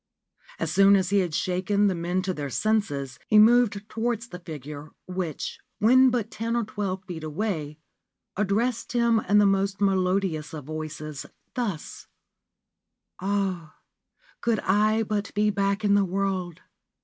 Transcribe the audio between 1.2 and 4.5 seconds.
shaken the men to their senses, he moved towards the